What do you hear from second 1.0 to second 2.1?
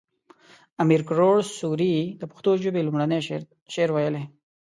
کروړ سوري